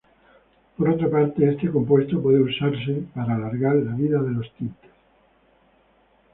[0.77, 4.89] Por otra parte, este compuesto puede usarse para alargar la vida de los tintes.